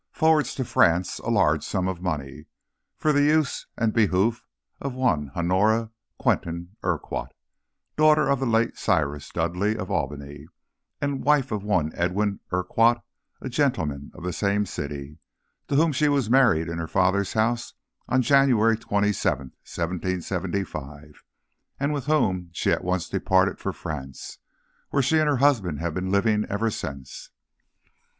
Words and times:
forwards 0.11 0.55
to 0.55 0.65
France 0.65 1.19
a 1.19 1.29
large 1.29 1.63
sum 1.63 1.87
of 1.87 2.01
money, 2.01 2.47
for 2.97 3.13
the 3.13 3.21
use 3.21 3.67
and 3.77 3.93
behoof 3.93 4.47
of 4.81 4.95
one 4.95 5.29
Honora 5.35 5.91
Quentin 6.17 6.75
Urquhart, 6.81 7.31
daughter 7.97 8.27
of 8.27 8.39
the 8.39 8.47
late 8.47 8.79
Cyrus 8.79 9.29
Dudleigh, 9.29 9.77
of 9.79 9.91
Albany, 9.91 10.47
and 10.99 11.23
wife 11.23 11.51
of 11.51 11.63
one 11.63 11.91
Edwin 11.93 12.39
Urquhart, 12.51 13.03
a 13.41 13.47
gentleman 13.49 14.09
of 14.15 14.23
that 14.23 14.33
same 14.33 14.65
city, 14.65 15.19
to 15.67 15.75
whom 15.75 15.91
she 15.91 16.07
was 16.09 16.31
married 16.31 16.67
in 16.67 16.79
her 16.79 16.87
father's 16.87 17.33
house 17.33 17.75
on 18.09 18.23
January 18.23 18.77
27, 18.77 19.39
1775, 19.69 21.23
and 21.79 21.93
with 21.93 22.07
whom 22.07 22.49
she 22.53 22.71
at 22.71 22.83
once 22.83 23.07
departed 23.07 23.59
for 23.59 23.71
France, 23.71 24.39
where 24.89 25.03
she 25.03 25.19
and 25.19 25.29
her 25.29 25.37
husband 25.37 25.79
have 25.79 25.93
been 25.93 26.09
living 26.09 26.43
ever 26.49 26.71
since. 26.71 27.29